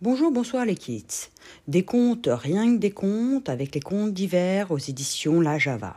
[0.00, 1.32] Bonjour, bonsoir les kids.
[1.66, 5.96] Des contes, rien que des contes, avec les contes d'hiver aux éditions La Java.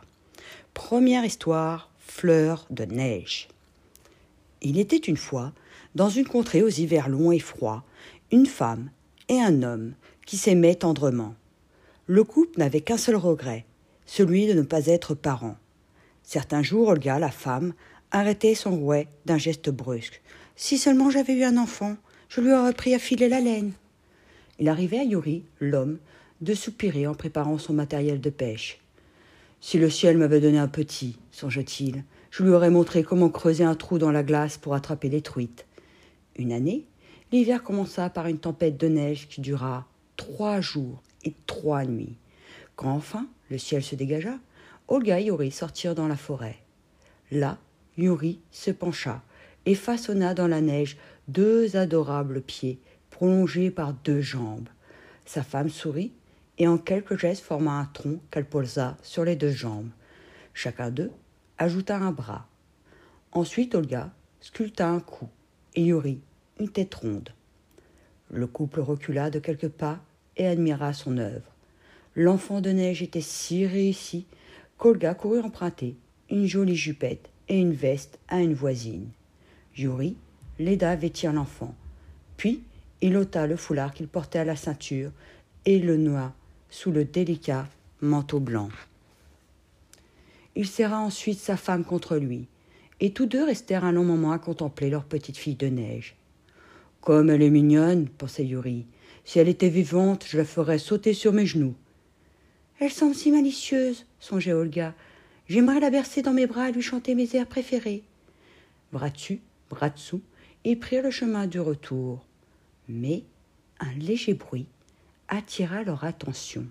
[0.74, 3.46] Première histoire, Fleur de neige.
[4.60, 5.52] Il était une fois,
[5.94, 7.84] dans une contrée aux hivers longs et froids,
[8.32, 8.90] une femme
[9.28, 9.92] et un homme
[10.26, 11.36] qui s'aimaient tendrement.
[12.08, 13.66] Le couple n'avait qu'un seul regret,
[14.04, 15.54] celui de ne pas être parent.
[16.24, 17.72] Certains jours, Olga, la femme,
[18.10, 20.20] arrêtait son rouet d'un geste brusque.
[20.56, 21.96] Si seulement j'avais eu un enfant,
[22.28, 23.70] je lui aurais pris à filer la laine.
[24.58, 25.98] Il arrivait à Yuri, l'homme,
[26.40, 28.80] de soupirer en préparant son matériel de pêche.
[29.60, 33.74] Si le ciel m'avait donné un petit, songe-t-il, je lui aurais montré comment creuser un
[33.74, 35.66] trou dans la glace pour attraper les truites.
[36.36, 36.84] Une année,
[37.30, 42.16] l'hiver commença par une tempête de neige qui dura trois jours et trois nuits.
[42.74, 44.38] Quand enfin le ciel se dégagea,
[44.88, 46.58] Olga et Yuri sortirent dans la forêt.
[47.30, 47.58] Là,
[47.96, 49.22] Yuri se pencha
[49.64, 50.96] et façonna dans la neige
[51.28, 52.78] deux adorables pieds
[53.12, 54.68] prolongé par deux jambes.
[55.24, 56.12] Sa femme sourit
[56.58, 59.90] et en quelques gestes forma un tronc qu'elle posa sur les deux jambes.
[60.54, 61.12] Chacun d'eux
[61.58, 62.48] ajouta un bras.
[63.30, 65.28] Ensuite, Olga sculpta un cou
[65.74, 66.20] et Yuri
[66.58, 67.30] une tête ronde.
[68.30, 70.00] Le couple recula de quelques pas
[70.36, 71.52] et admira son œuvre.
[72.14, 74.26] L'enfant de neige était si réussi
[74.78, 75.96] qu'Olga courut emprunter
[76.30, 79.08] une jolie jupette et une veste à une voisine.
[79.76, 80.16] Yuri
[80.58, 81.74] l'aida à vêtir l'enfant.
[82.36, 82.62] Puis
[83.02, 85.10] il ôta le foulard qu'il portait à la ceinture
[85.66, 86.32] et le noua
[86.70, 87.68] sous le délicat
[88.00, 88.70] manteau blanc.
[90.54, 92.46] Il serra ensuite sa femme contre lui,
[93.00, 96.14] et tous deux restèrent un long moment à contempler leur petite fille de neige.
[97.00, 98.86] Comme elle est mignonne, pensait Yuri.
[99.24, 101.74] Si elle était vivante, je la ferais sauter sur mes genoux.
[102.78, 104.94] Elle semble si malicieuse, songeait Olga.
[105.48, 108.04] J'aimerais la bercer dans mes bras et lui chanter mes airs préférés.
[108.92, 110.20] Bras dessus, bras dessous,
[110.64, 112.24] ils prirent le chemin du retour
[112.92, 113.24] mais
[113.80, 114.66] un léger bruit
[115.28, 116.66] attira leur attention.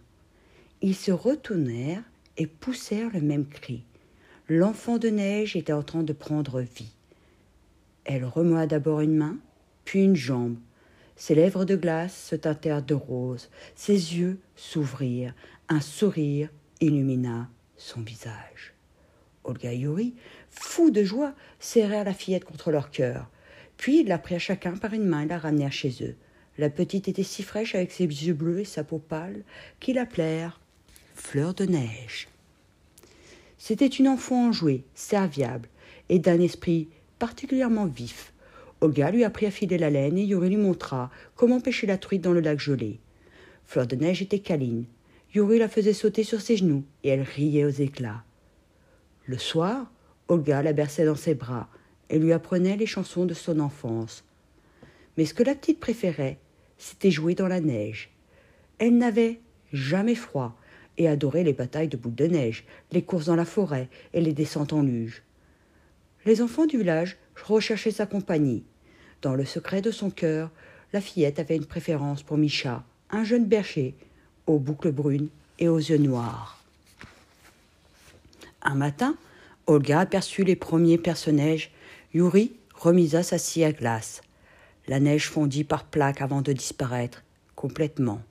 [0.81, 2.03] Ils se retournèrent
[2.37, 3.83] et poussèrent le même cri.
[4.47, 6.93] L'enfant de neige était en train de prendre vie.
[8.05, 9.37] Elle remua d'abord une main,
[9.85, 10.57] puis une jambe.
[11.15, 15.35] Ses lèvres de glace se teintèrent de rose, ses yeux s'ouvrirent,
[15.69, 16.49] un sourire
[16.79, 18.73] illumina son visage.
[19.43, 20.13] Olga Yuri,
[20.49, 23.29] fous de joie, serrèrent la fillette contre leur cœur.
[23.81, 26.15] Puis ils la prirent chacun par une main et la ramenèrent chez eux.
[26.59, 29.41] La petite était si fraîche avec ses yeux bleus et sa peau pâle
[29.79, 30.61] qu'ils l'appelèrent
[31.15, 32.27] Fleur de neige.
[33.57, 35.67] C'était une enfant enjouée, serviable
[36.09, 38.33] et d'un esprit particulièrement vif.
[38.81, 42.21] Olga lui apprit à filer la laine et Yuri lui montra comment pêcher la truite
[42.21, 42.99] dans le lac gelé.
[43.65, 44.85] Fleur de neige était câline.
[45.33, 48.23] Yuri la faisait sauter sur ses genoux et elle riait aux éclats.
[49.25, 49.91] Le soir,
[50.27, 51.67] Olga la berçait dans ses bras
[52.11, 54.23] et lui apprenait les chansons de son enfance.
[55.17, 56.37] Mais ce que la petite préférait,
[56.77, 58.11] c'était jouer dans la neige.
[58.77, 59.39] Elle n'avait
[59.73, 60.55] jamais froid
[60.97, 64.33] et adorait les batailles de boules de neige, les courses dans la forêt et les
[64.33, 65.23] descentes en luge.
[66.25, 68.63] Les enfants du village recherchaient sa compagnie.
[69.21, 70.51] Dans le secret de son cœur,
[70.93, 73.95] la fillette avait une préférence pour Micha, un jeune berger,
[74.47, 75.29] aux boucles brunes
[75.59, 76.63] et aux yeux noirs.
[78.61, 79.15] Un matin,
[79.65, 81.71] Olga aperçut les premiers personnages
[82.13, 84.21] Yuri remisa sa scie à glace.
[84.87, 87.23] La neige fondit par plaques avant de disparaître
[87.55, 88.21] complètement.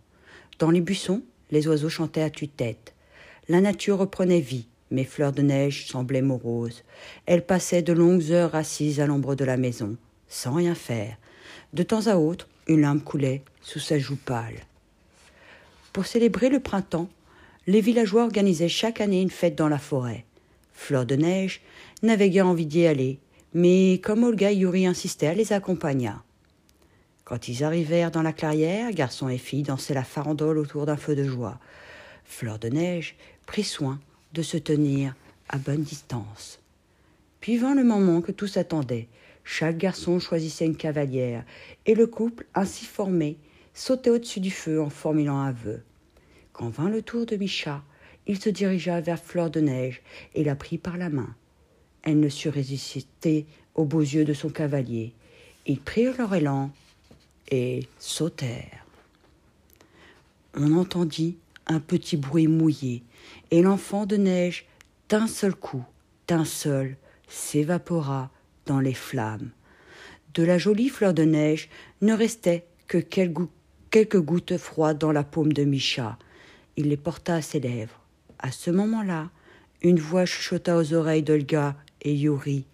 [0.59, 2.95] Dans les buissons, les oiseaux chantaient à tue-tête.
[3.49, 6.85] La nature reprenait vie, mais Fleur de Neige semblait morose.
[7.25, 9.97] Elle passait de longues heures assise à l'ombre de la maison,
[10.29, 11.17] sans rien faire.
[11.73, 14.67] De temps à autre, une larme coulait sous sa joue pâle.
[15.93, 17.09] Pour célébrer le printemps,
[17.67, 20.25] les villageois organisaient chaque année une fête dans la forêt.
[20.75, 21.63] Fleur de Neige
[22.03, 23.19] n'avait guère envie d'y aller,
[23.53, 26.23] mais comme Olga et Yuri insistaient, elle les accompagna.
[27.25, 31.15] Quand ils arrivèrent dans la clairière, garçons et filles dansaient la farandole autour d'un feu
[31.15, 31.59] de joie.
[32.25, 33.17] Fleur de Neige
[33.47, 34.01] prit soin
[34.33, 35.15] de se tenir
[35.49, 36.61] à bonne distance.
[37.41, 39.09] Puis vint le moment que tous attendaient.
[39.43, 41.45] Chaque garçon choisissait une cavalière,
[41.87, 43.37] et le couple, ainsi formé,
[43.75, 45.83] sautait au-dessus du feu en formulant un vœu.
[46.53, 47.83] Quand vint le tour de Micha,
[48.27, 50.03] il se dirigea vers Fleur de Neige
[50.35, 51.35] et la prit par la main.
[52.03, 55.13] Elle ne sut résister aux beaux yeux de son cavalier.
[55.67, 56.71] Ils prirent leur élan
[57.51, 58.85] et sautèrent.
[60.55, 61.37] On entendit
[61.67, 63.03] un petit bruit mouillé,
[63.51, 64.67] et l'enfant de neige,
[65.09, 65.85] d'un seul coup,
[66.27, 66.97] d'un seul,
[67.29, 68.31] s'évapora
[68.67, 69.51] dans les flammes.
[70.35, 71.69] De la jolie fleur de neige
[72.03, 76.19] ne restait que quelques gouttes froides dans la paume de Micha.
[76.77, 78.01] Il les porta à ses lèvres.
[78.39, 79.31] À ce moment-là,
[79.83, 82.67] une voix chuchota aux oreilles d'Olga et Yuri.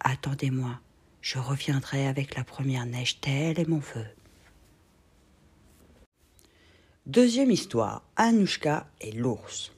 [0.00, 0.80] Attendez-moi,
[1.20, 4.06] je reviendrai avec la première neige, telle est mon vœu.
[7.06, 9.72] Deuxième histoire, Anouchka et l'ours.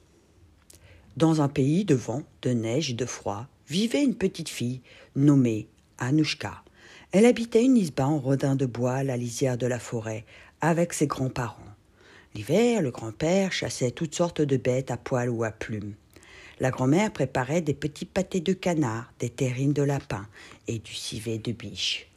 [1.17, 4.81] Dans un pays de vent, de neige et de froid, vivait une petite fille
[5.15, 6.63] nommée Anouchka.
[7.11, 10.25] Elle habitait une isba en rodin de bois à la lisière de la forêt
[10.61, 11.61] avec ses grands-parents.
[12.33, 15.95] L'hiver, le grand-père chassait toutes sortes de bêtes à poils ou à plumes.
[16.61, 20.25] La grand-mère préparait des petits pâtés de canard, des terrines de lapin
[20.69, 22.07] et du civet de biche.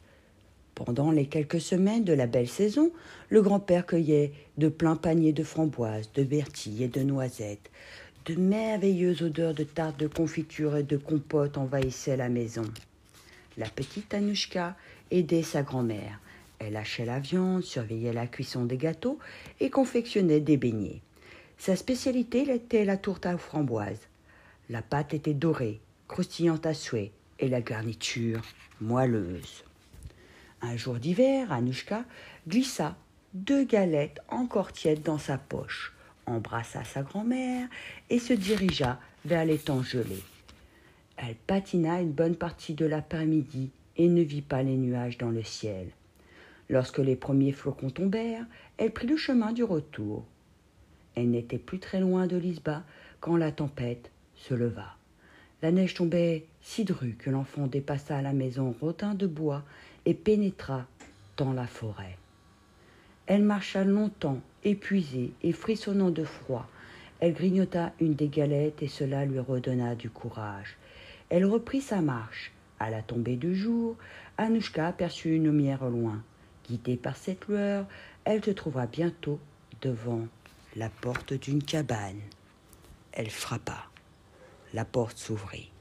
[0.75, 2.93] Pendant les quelques semaines de la belle saison,
[3.27, 7.69] le grand-père cueillait de pleins paniers de framboises, de myrtilles et de noisettes.
[8.25, 12.63] De merveilleuses odeurs de tartes de confiture et de compote envahissaient la maison.
[13.57, 14.77] La petite Anouchka
[15.11, 16.21] aidait sa grand-mère.
[16.59, 19.19] Elle hachait la viande, surveillait la cuisson des gâteaux
[19.59, 21.01] et confectionnait des beignets.
[21.57, 24.08] Sa spécialité était la tourte à framboise.
[24.69, 28.41] La pâte était dorée, croustillante à souhait, et la garniture
[28.81, 29.63] moelleuse.
[30.61, 32.05] Un jour d'hiver, Anouchka
[32.47, 32.95] glissa
[33.33, 35.93] deux galettes encore tièdes dans sa poche,
[36.25, 37.67] embrassa sa grand-mère
[38.09, 40.23] et se dirigea vers l'étang gelé.
[41.17, 45.43] Elle patina une bonne partie de l'après-midi et ne vit pas les nuages dans le
[45.43, 45.87] ciel.
[46.69, 48.45] Lorsque les premiers flocons tombèrent,
[48.77, 50.25] elle prit le chemin du retour.
[51.15, 52.83] Elle n'était plus très loin de Lisba
[53.19, 54.95] quand la tempête se leva.
[55.61, 59.63] La neige tombait si drue que l'enfant dépassa la maison rotin de bois
[60.05, 60.85] et pénétra
[61.37, 62.17] dans la forêt.
[63.27, 66.67] Elle marcha longtemps, épuisée et frissonnant de froid.
[67.19, 70.77] Elle grignota une des galettes et cela lui redonna du courage.
[71.29, 72.51] Elle reprit sa marche.
[72.79, 73.97] À la tombée du jour,
[74.37, 76.23] Anouchka aperçut une lumière loin.
[76.67, 77.85] Guidée par cette lueur,
[78.23, 79.39] elle se trouva bientôt
[79.81, 80.25] devant
[80.77, 82.21] la porte d'une cabane.
[83.11, 83.89] Elle frappa.
[84.73, 85.71] La porte s'ouvrit.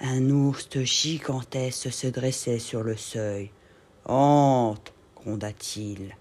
[0.00, 3.50] Un ours gigantesque se dressait sur le seuil.
[4.06, 6.16] Honte, gronda-t-il.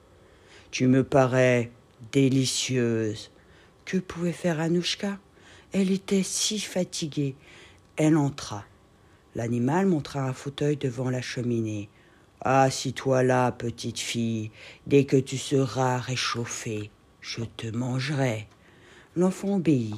[0.71, 1.71] Tu me parais
[2.11, 3.31] délicieuse.
[3.85, 5.17] Que pouvait faire Anouchka?
[5.71, 7.35] Elle était si fatiguée.
[7.95, 8.65] Elle entra.
[9.35, 11.89] L'animal montra un fauteuil devant la cheminée.
[12.41, 14.51] Assis-toi là, petite fille.
[14.85, 16.91] Dès que tu seras réchauffée,
[17.21, 18.47] je te mangerai.
[19.15, 19.95] L'enfant obéit.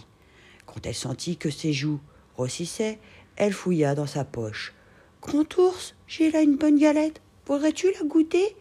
[0.75, 2.01] Quand elle sentit que ses joues
[2.35, 2.99] rossissaient,
[3.37, 4.73] elle fouilla dans sa poche.
[5.21, 7.21] Grand ours, j'ai là une bonne galette.
[7.47, 8.55] Voudrais-tu la goûter?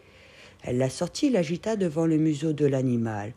[0.62, 3.34] Elle la sortit et l'agita devant le museau de l'animal.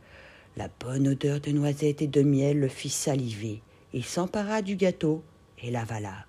[0.55, 3.61] La bonne odeur de noisettes et de miel le fit saliver.
[3.93, 5.23] Il s'empara du gâteau
[5.63, 6.25] et l'avala.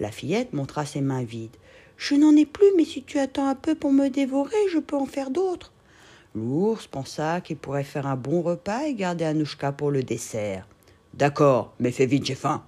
[0.00, 1.56] La fillette montra ses mains vides.
[1.96, 4.96] Je n'en ai plus, mais si tu attends un peu pour me dévorer, je peux
[4.96, 5.72] en faire d'autres.
[6.34, 10.66] L'ours pensa qu'il pourrait faire un bon repas et garder Anouchka pour le dessert.
[11.14, 12.64] D'accord, mais fais vite, j'ai faim.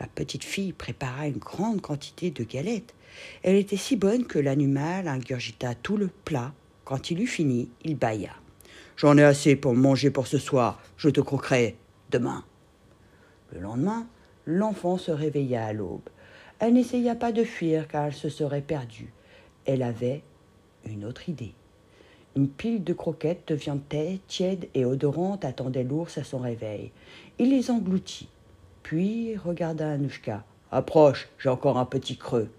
[0.00, 2.94] La petite fille prépara une grande quantité de galettes.
[3.44, 6.52] Elle était si bonne que l'animal ingurgita tout le plat.
[6.84, 8.34] Quand il eut fini, il bâilla.
[8.96, 10.82] J'en ai assez pour manger pour ce soir.
[10.96, 11.76] Je te croquerai
[12.10, 12.44] demain.
[13.52, 14.08] Le lendemain,
[14.46, 16.08] l'enfant se réveilla à l'aube.
[16.58, 19.12] Elle n'essaya pas de fuir car elle se serait perdue.
[19.64, 20.22] Elle avait
[20.86, 21.54] une autre idée.
[22.36, 23.82] Une pile de croquettes de viande
[24.28, 26.92] tiède et odorante attendait l'ours à son réveil.
[27.42, 28.28] Il les engloutit
[28.82, 30.44] puis regarda Anouchka.
[30.70, 32.50] Approche, j'ai encore un petit creux.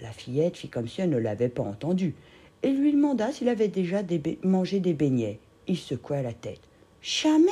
[0.00, 2.14] La fillette fit comme si elle ne l'avait pas entendu
[2.62, 4.02] et lui demanda s'il avait déjà
[4.44, 5.40] mangé des beignets.
[5.66, 6.60] Il secoua la tête.
[7.02, 7.50] Jamais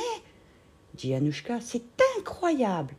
[0.93, 1.83] dit Anouchka, c'est
[2.17, 2.93] incroyable.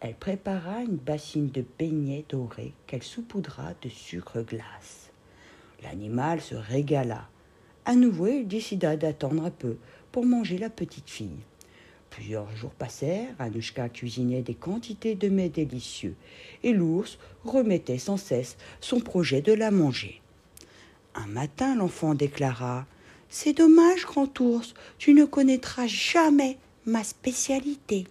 [0.00, 5.12] Elle prépara une bassine de beignets dorés qu'elle saupoudra de sucre glace.
[5.84, 7.28] L'animal se régala.
[7.84, 9.76] À nouveau, il décida d'attendre un peu
[10.10, 11.44] pour manger la petite fille.
[12.20, 16.16] Plusieurs jours passèrent, Anouchka cuisinait des quantités de mets délicieux,
[16.62, 20.20] et l'ours remettait sans cesse son projet de la manger.
[21.14, 22.84] Un matin, l'enfant déclara
[23.30, 28.04] C'est dommage, grand ours, tu ne connaîtras jamais ma spécialité.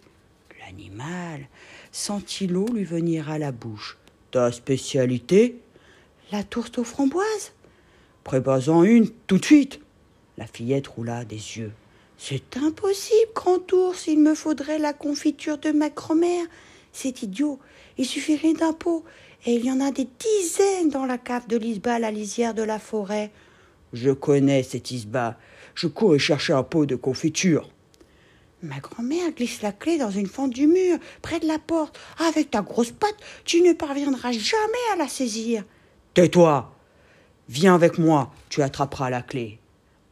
[0.59, 1.47] L'animal
[1.91, 3.99] sentit l'eau lui venir à la bouche.
[4.31, 5.59] Ta spécialité
[6.31, 7.53] La tourte aux framboises
[8.23, 9.79] Prépare-en une tout de suite.
[10.39, 11.73] La fillette roula des yeux.
[12.21, 16.45] C'est impossible, grand ours, il me faudrait la confiture de ma grand-mère.
[16.91, 17.59] C'est idiot,
[17.97, 19.05] il suffirait d'un pot,
[19.45, 22.53] et il y en a des dizaines dans la cave de l'Isba à la lisière
[22.53, 23.31] de la forêt.
[23.93, 25.37] Je connais cette Isba,
[25.75, 27.69] je cours et chercher un pot de confiture.
[28.61, 31.97] Ma grand-mère glisse la clé dans une fente du mur, près de la porte.
[32.27, 35.63] Avec ta grosse patte, tu ne parviendras jamais à la saisir.
[36.13, 36.75] Tais-toi
[37.47, 39.59] Viens avec moi, tu attraperas la clé.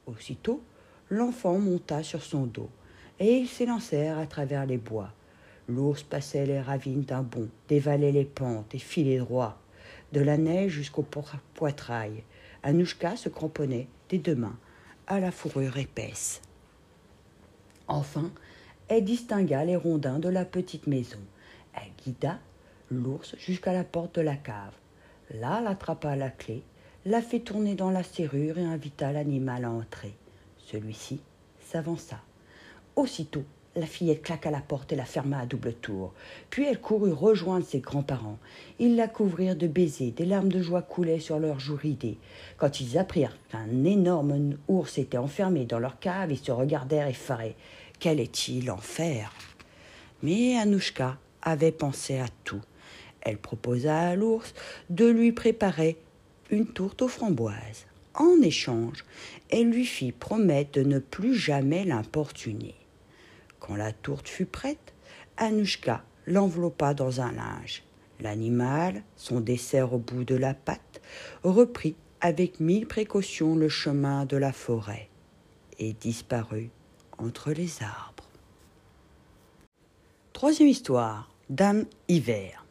[0.05, 0.61] Aussitôt,
[1.09, 2.69] l'enfant monta sur son dos,
[3.19, 5.11] et ils s'élancèrent à travers les bois.
[5.67, 9.59] L'ours passait les ravines d'un bond, dévalait les pentes et filait droit,
[10.13, 11.05] de la neige jusqu'au
[11.53, 12.23] poitrail.
[12.63, 14.57] Anouchka se cramponnait des deux mains
[15.07, 16.41] à la fourrure épaisse.
[17.87, 18.31] Enfin,
[18.87, 21.19] elle distingua les rondins de la petite maison.
[21.73, 22.39] Elle guida
[22.89, 24.73] l'ours jusqu'à la porte de la cave.
[25.31, 26.63] Là, l'attrapa à la clé,
[27.05, 30.15] la fit tourner dans la serrure et invita l'animal à entrer.
[30.69, 31.21] Celui-ci
[31.61, 32.19] s'avança.
[32.97, 33.43] Aussitôt,
[33.77, 36.13] la fillette claqua la porte et la ferma à double tour.
[36.49, 38.39] Puis elle courut rejoindre ses grands-parents.
[38.77, 42.17] Ils la couvrirent de baisers, des larmes de joie coulaient sur leurs joues ridées.
[42.57, 47.55] Quand ils apprirent qu'un énorme ours était enfermé dans leur cave, ils se regardèrent effarés.
[47.99, 49.31] Qu'allait-il en faire
[50.21, 52.61] Mais Anouchka avait pensé à tout.
[53.21, 54.53] Elle proposa à l'ours
[54.89, 55.97] de lui préparer
[56.49, 57.85] une tourte aux framboises.
[58.15, 59.05] En échange,
[59.49, 62.75] elle lui fit promettre de ne plus jamais l'importuner.
[63.59, 64.93] Quand la tourte fut prête,
[65.37, 67.83] Anouchka l'enveloppa dans un linge.
[68.19, 71.01] L'animal, son dessert au bout de la patte,
[71.43, 75.09] reprit avec mille précautions le chemin de la forêt
[75.79, 76.71] et disparut
[77.17, 78.29] entre les arbres.
[80.33, 82.65] Troisième histoire, Dame Hiver.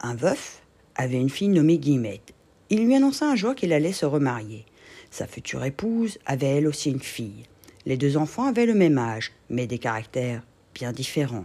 [0.00, 0.62] Un veuf
[0.94, 2.34] avait une fille nommée Guillemette.
[2.70, 4.64] Il lui annonça un jour qu'il allait se remarier.
[5.12, 7.42] Sa future épouse avait elle aussi une fille.
[7.84, 10.42] Les deux enfants avaient le même âge, mais des caractères
[10.74, 11.44] bien différents.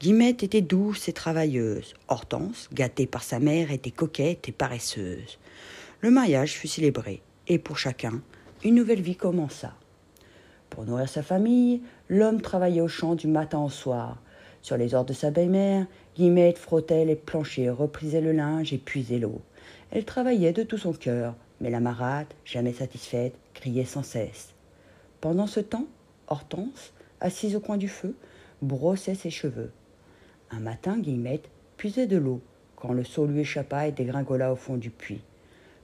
[0.00, 1.94] Guillemette était douce et travailleuse.
[2.08, 5.38] Hortense, gâtée par sa mère, était coquette et paresseuse.
[6.00, 8.20] Le mariage fut célébré, et pour chacun,
[8.64, 9.74] une nouvelle vie commença.
[10.68, 14.20] Pour nourrir sa famille, l'homme travaillait au champ du matin au soir.
[14.60, 15.86] Sur les ordres de sa belle-mère,
[16.16, 19.40] Guillemette frottait les planchers, reprisait le linge et puisait l'eau.
[19.92, 24.54] Elle travaillait de tout son cœur, mais la marade, jamais satisfaite, criait sans cesse.
[25.20, 25.86] Pendant ce temps,
[26.28, 28.14] Hortense, assise au coin du feu,
[28.62, 29.70] brossait ses cheveux.
[30.50, 32.40] Un matin, Guillemette puisait de l'eau
[32.76, 35.22] quand le seau lui échappa et dégringola au fond du puits.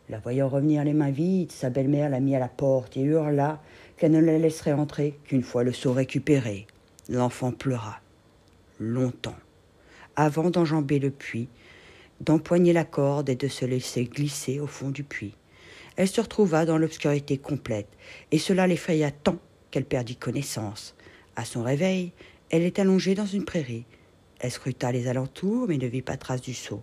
[0.09, 3.61] La voyant revenir les mains vides, sa belle-mère la mit à la porte et hurla
[3.97, 6.67] qu'elle ne la laisserait entrer qu'une fois le seau récupéré.
[7.09, 8.01] L'enfant pleura
[8.81, 9.37] longtemps,
[10.17, 11.49] avant d'enjamber le puits,
[12.21, 15.35] d'empoigner la corde et de se laisser glisser au fond du puits.
[15.97, 17.89] Elle se retrouva dans l'obscurité complète,
[18.33, 19.39] et cela l'effraya tant
[19.71, 20.95] qu'elle perdit connaissance.
[21.37, 22.13] À son réveil,
[22.51, 23.87] elle est allongée dans une prairie.
[24.41, 26.83] Elle scruta les alentours, mais ne vit pas trace du seau.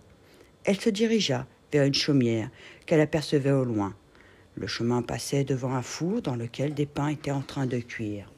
[0.64, 2.50] Elle se dirigea vers une chaumière
[2.86, 3.94] qu'elle apercevait au loin.
[4.54, 8.30] Le chemin passait devant un four dans lequel des pains étaient en train de cuire.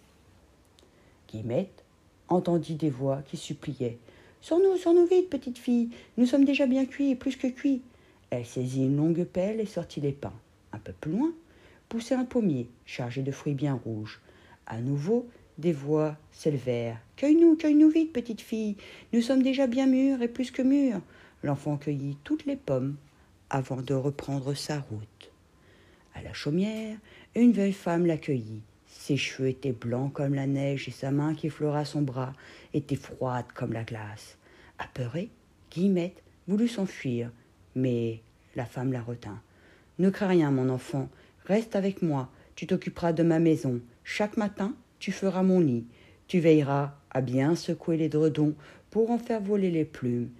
[1.28, 1.84] Guillemette
[2.28, 3.98] entendit des voix qui suppliaient.
[4.40, 7.82] Sors-nous, sors-nous vite, petite fille, nous sommes déjà bien cuits, plus que cuits.
[8.30, 10.34] Elle saisit une longue pelle et sortit les pains.
[10.74, 11.32] Un peu plus loin,
[11.88, 14.20] poussait un pommier chargé de fruits bien rouges.
[14.66, 16.98] À nouveau, des voix s'élevèrent.
[17.16, 18.76] Cueille-nous, cueille-nous vite, petite fille,
[19.12, 21.00] nous sommes déjà bien mûrs et plus que mûrs.
[21.44, 22.96] L'enfant cueillit toutes les pommes
[23.50, 25.30] avant de reprendre sa route.
[26.14, 26.96] À la chaumière,
[27.36, 28.62] une vieille femme l'accueillit.
[28.88, 32.32] Ses cheveux étaient blancs comme la neige et sa main qui effleura son bras
[32.72, 34.38] était froide comme la glace.
[34.78, 35.30] Apeurée,
[35.70, 37.30] Guillemette voulut s'enfuir,
[37.76, 38.22] mais
[38.56, 39.40] la femme la retint.
[39.98, 41.08] Ne crains rien, mon enfant,
[41.46, 43.80] reste avec moi, tu t'occuperas de ma maison.
[44.02, 45.86] Chaque matin, tu feras mon lit.
[46.26, 48.54] Tu veilleras à bien secouer les dredons
[48.90, 50.30] pour en faire voler les plumes.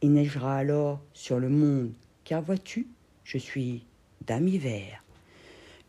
[0.00, 1.92] Il neigera alors sur le monde,
[2.24, 2.86] car vois-tu,
[3.24, 3.84] je suis
[4.26, 5.02] dame hiver.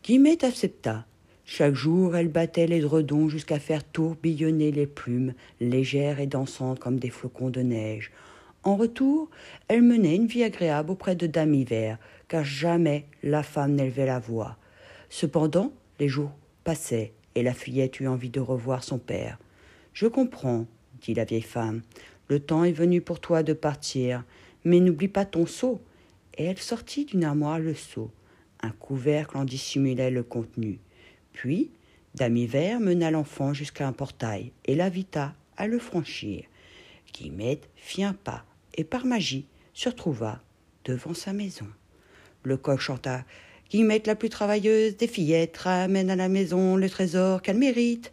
[0.02, 1.06] Guillemette accepta.
[1.46, 6.98] Chaque jour, elle battait les dredons jusqu'à faire tourbillonner les plumes, légères et dansantes comme
[6.98, 8.10] des flocons de neige.
[8.62, 9.28] En retour,
[9.68, 11.98] elle menait une vie agréable auprès de Dame Hiver,
[12.34, 14.56] car jamais la femme n'élevait la voix.
[15.08, 16.32] Cependant, les jours
[16.64, 19.38] passaient, et la fillette eut envie de revoir son père.
[19.92, 20.66] Je comprends,
[21.00, 21.82] dit la vieille femme.
[22.26, 24.24] Le temps est venu pour toi de partir,
[24.64, 25.80] mais n'oublie pas ton seau.
[26.36, 28.10] Et elle sortit d'une armoire le seau.
[28.62, 30.80] Un couvercle en dissimulait le contenu.
[31.32, 31.70] Puis,
[32.16, 36.46] Dame Hiver mena l'enfant jusqu'à un portail et l'invita à le franchir.
[37.12, 38.44] Guillemette fit un pas
[38.76, 40.42] et par magie se retrouva
[40.84, 41.68] devant sa maison.
[42.44, 43.24] Le coq chanta
[43.70, 48.12] Guillemette la plus travailleuse des fillettes ramène à la maison le trésor qu'elle mérite.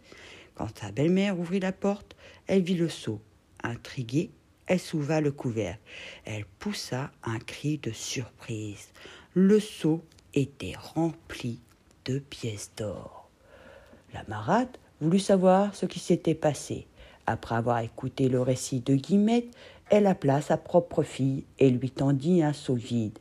[0.54, 3.20] Quand sa belle-mère ouvrit la porte, elle vit le seau.
[3.62, 4.30] Intriguée,
[4.66, 5.82] elle souleva le couvercle.
[6.24, 8.88] Elle poussa un cri de surprise.
[9.34, 11.60] Le seau était rempli
[12.06, 13.28] de pièces d'or.
[14.14, 16.86] La marade voulut savoir ce qui s'était passé.
[17.26, 19.54] Après avoir écouté le récit de Guillemette,
[19.90, 23.18] elle appela sa propre fille et lui tendit un seau vide.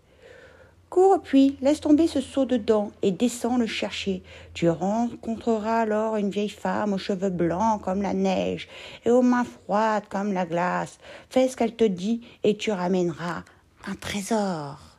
[0.91, 4.23] Cours au puits, laisse tomber ce seau dedans et descends le chercher.
[4.53, 8.67] Tu rencontreras alors une vieille femme aux cheveux blancs comme la neige
[9.05, 10.99] et aux mains froides comme la glace.
[11.29, 13.45] Fais ce qu'elle te dit et tu ramèneras
[13.87, 14.97] un trésor.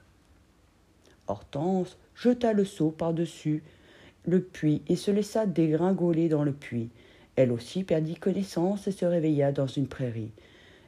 [1.27, 3.63] Hortense jeta le seau par-dessus
[4.25, 6.89] le puits et se laissa dégringoler dans le puits.
[7.37, 10.33] Elle aussi perdit connaissance et se réveilla dans une prairie.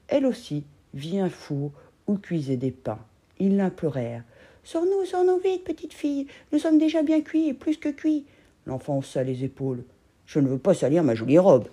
[0.08, 1.72] Elle aussi vit un four
[2.06, 3.04] où cuisaient des pains.
[3.38, 4.24] Ils l'implorèrent.
[4.64, 6.26] Sors-nous, sors-nous vite, petite fille.
[6.50, 8.24] Nous sommes déjà bien cuits et plus que cuits.
[8.64, 9.84] L'enfant haussa les épaules.
[10.24, 11.68] Je ne veux pas salir ma jolie robe.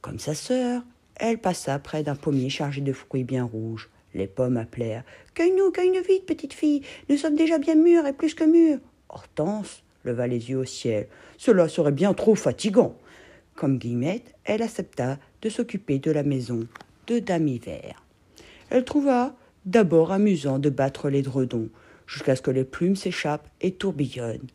[0.00, 0.82] Comme sa sœur,
[1.14, 3.90] elle passa près d'un pommier chargé de fruits bien rouges.
[4.12, 5.04] Les pommes appelèrent.
[5.34, 6.82] Cueille-nous, cueille-nous vite, petite fille.
[7.08, 8.80] Nous sommes déjà bien mûrs et plus que mûrs.
[9.08, 11.06] Hortense leva les yeux au ciel.
[11.38, 12.96] Cela serait bien trop fatigant.
[13.54, 16.66] Comme Guillemette, elle accepta de s'occuper de la maison
[17.06, 18.02] de Dame Hiver.
[18.70, 21.68] Elle trouva d'abord amusant de battre les dredons,
[22.06, 24.48] jusqu'à ce que les plumes s'échappent et tourbillonnent.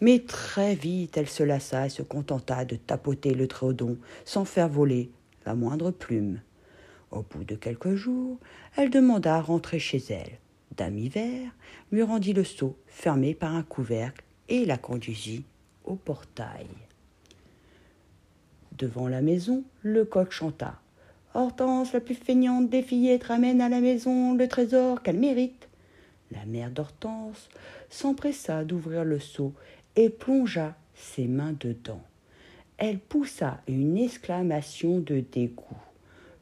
[0.00, 4.68] Mais très vite elle se lassa et se contenta de tapoter le dredon sans faire
[4.68, 5.10] voler
[5.46, 6.40] la moindre plume.
[7.10, 8.38] Au bout de quelques jours,
[8.76, 10.38] elle demanda à rentrer chez elle.
[10.76, 11.50] Dame Hiver
[11.90, 15.44] lui rendit le seau fermé par un couvercle et la conduisit
[15.84, 16.68] au portail.
[18.78, 20.80] Devant la maison, le coq chanta.
[21.34, 25.68] Hortense, la plus feignante des fillettes, ramène à la maison le trésor qu'elle mérite.
[26.30, 27.48] La mère d'Hortense
[27.88, 29.52] s'empressa d'ouvrir le seau
[29.96, 32.02] et plongea ses mains dedans.
[32.78, 35.64] Elle poussa une exclamation de dégoût.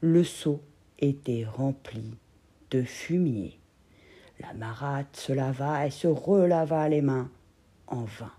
[0.00, 0.60] Le seau
[0.98, 2.14] était rempli
[2.70, 3.58] de fumier.
[4.40, 7.30] La marâtre se lava et se relava les mains
[7.88, 8.32] en vain.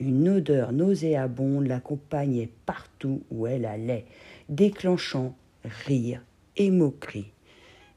[0.00, 4.06] Une odeur nauséabonde l'accompagnait partout où elle allait,
[4.48, 6.22] déclenchant rire
[6.56, 7.32] et moquerie.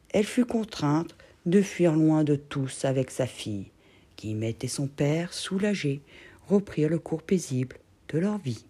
[0.10, 3.68] Elle fut contrainte de fuir loin de tous avec sa fille.
[4.16, 6.02] qui et son père, soulagés,
[6.48, 7.78] reprirent le cours paisible
[8.10, 8.66] de leur vie.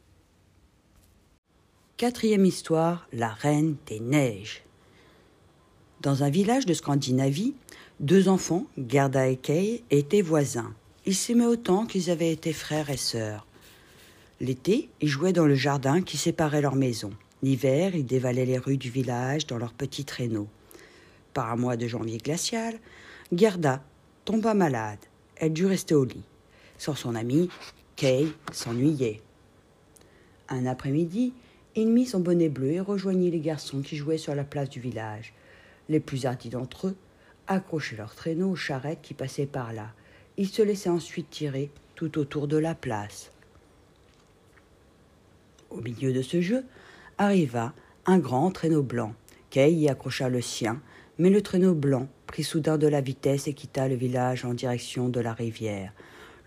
[1.98, 4.64] Quatrième histoire, la Reine des Neiges.
[6.02, 7.54] Dans un village de Scandinavie,
[8.00, 10.74] deux enfants, Gerda et Kay, étaient voisins.
[11.06, 13.46] Ils s'aimaient autant qu'ils avaient été frères et sœurs.
[14.42, 17.14] L'été, ils jouaient dans le jardin qui séparait leurs maisons.
[17.44, 20.48] L'hiver, ils dévalaient les rues du village dans leurs petits traîneaux.
[21.34, 22.76] Par un mois de janvier glacial,
[23.32, 23.84] Gerda
[24.26, 25.00] tomba malade.
[25.36, 26.24] Elle dut rester au lit.
[26.78, 27.50] Sans son ami,
[27.96, 29.22] Kay s'ennuyait.
[30.50, 31.34] Un après-midi,
[31.76, 34.80] il mit son bonnet bleu et rejoignit les garçons qui jouaient sur la place du
[34.80, 35.34] village.
[35.90, 36.96] Les plus hardis d'entre eux
[37.48, 39.92] accrochaient leurs traîneaux aux charrettes qui passaient par là.
[40.38, 43.32] Ils se laissaient ensuite tirer tout autour de la place.
[45.72, 46.64] Au milieu de ce jeu,
[47.18, 47.74] arriva
[48.06, 49.16] un grand traîneau blanc.
[49.50, 50.82] Kay y accrocha le sien,
[51.24, 55.08] mais le traîneau blanc prit soudain de la vitesse et quitta le village en direction
[55.08, 55.94] de la rivière.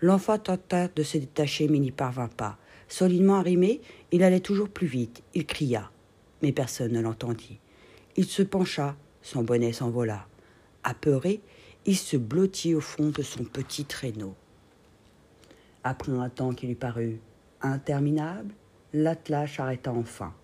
[0.01, 2.59] L'enfant tenta de se détacher mais n'y parvint pas.
[2.87, 5.23] Solidement arrimé, il allait toujours plus vite.
[5.33, 5.89] Il cria,
[6.43, 7.57] mais personne ne l'entendit.
[8.17, 10.27] Il se pencha, son bonnet s'envola.
[10.83, 11.41] Apeuré,
[11.87, 14.35] il se blottit au fond de son petit traîneau.
[15.83, 17.19] Après un temps qui lui parut
[17.63, 18.53] interminable,
[18.93, 20.35] l'attelage arrêta enfin.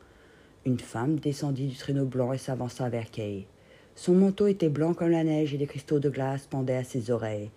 [0.66, 3.46] Une femme descendit du traîneau blanc et s'avança vers Kay.
[3.96, 7.12] Son manteau était blanc comme la neige et des cristaux de glace pendaient à ses
[7.12, 7.52] oreilles.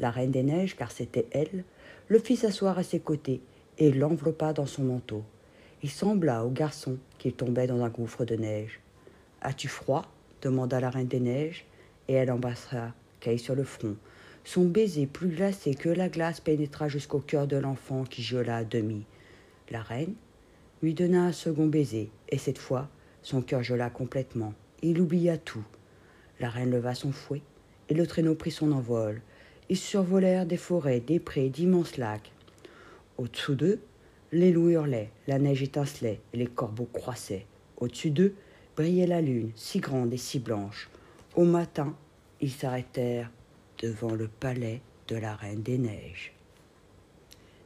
[0.00, 1.64] La reine des neiges, car c'était elle,
[2.08, 3.40] le fit s'asseoir à ses côtés
[3.78, 5.22] et l'enveloppa dans son manteau.
[5.82, 8.80] Il sembla au garçon qu'il tombait dans un gouffre de neige.
[9.40, 10.06] As-tu froid?
[10.40, 11.66] demanda la reine des neiges,
[12.08, 13.96] et elle embrassa Kay sur le front.
[14.44, 18.64] Son baiser plus glacé que la glace pénétra jusqu'au cœur de l'enfant qui gela à
[18.64, 19.04] demi.
[19.70, 20.14] La reine
[20.82, 22.88] lui donna un second baiser, et cette fois,
[23.22, 24.52] son cœur gela complètement.
[24.82, 25.64] Il oublia tout.
[26.42, 27.40] La reine leva son fouet,
[27.88, 29.22] et le traîneau prit son envol.
[29.68, 32.32] Ils survolèrent des forêts, des prés, d'immenses lacs.
[33.16, 33.80] Au-dessous d'eux,
[34.32, 37.46] les loups hurlaient, la neige étincelait, et les corbeaux croissaient.
[37.76, 38.34] Au-dessus d'eux,
[38.74, 40.90] brillait la lune, si grande et si blanche.
[41.36, 41.94] Au matin,
[42.40, 43.30] ils s'arrêtèrent
[43.78, 46.32] devant le palais de la Reine des Neiges.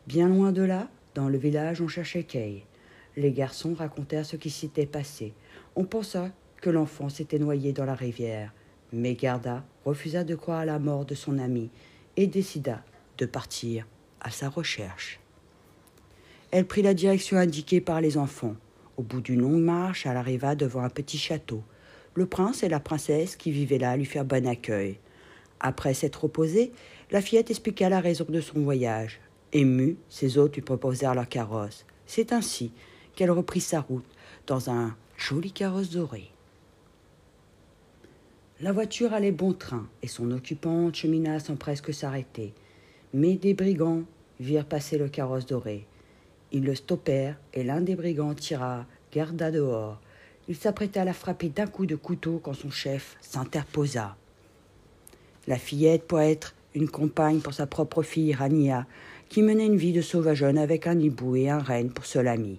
[0.07, 2.65] Bien loin de là, dans le village, on cherchait Kay.
[3.17, 5.33] Les garçons racontèrent ce qui s'était passé.
[5.77, 8.53] On pensa que l'enfant s'était noyé dans la rivière,
[8.97, 11.71] mais Garda refusa de croire à la mort de son ami
[12.17, 12.83] et décida
[13.19, 13.87] de partir
[14.21, 15.21] à sa recherche.
[16.51, 18.57] Elle prit la direction indiquée par les enfants.
[18.97, 21.63] Au bout d'une longue marche, elle arriva devant un petit château.
[22.15, 24.99] Le prince et la princesse qui vivaient là lui firent bon accueil.
[25.61, 26.73] Après s'être reposée,
[27.11, 29.21] la fillette expliqua la raison de son voyage.
[29.53, 31.85] Émue, ses hôtes lui proposèrent leur carrosse.
[32.07, 32.73] C'est ainsi
[33.15, 34.07] qu'elle reprit sa route
[34.47, 36.31] dans un joli carrosse doré.
[38.63, 42.55] La voiture allait bon train et son occupante chemina sans presque s'arrêter.
[43.13, 44.05] Mais des brigands
[44.41, 45.85] virent passer le carrosse doré.
[46.53, 50.01] Ils le stoppèrent et l'un des brigands tira Garda dehors.
[50.49, 54.17] Il s'apprêtait à la frapper d'un coup de couteau quand son chef s'interposa.
[55.47, 58.87] La fillette pourrait être une compagne pour sa propre fille Rania,
[59.29, 62.59] qui menait une vie de sauvageonne avec un hibou et un renne pour seul ami.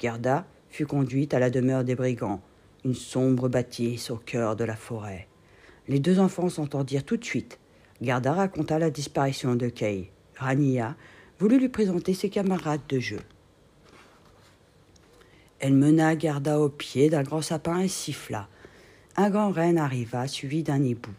[0.00, 2.40] Gerda fut conduite à la demeure des brigands,
[2.84, 5.28] une sombre bâtisse au cœur de la forêt.
[5.88, 7.58] Les deux enfants s'entendirent tout de suite.
[8.00, 10.10] Garda raconta la disparition de Kay.
[10.36, 10.96] Rania
[11.38, 13.20] voulut lui présenter ses camarades de jeu.
[15.60, 18.48] Elle mena Garda au pied d'un grand sapin et siffla.
[19.16, 21.12] Un grand renne arriva, suivi d'un hibou.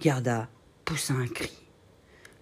[0.00, 0.48] Garda
[0.84, 1.52] poussa un cri.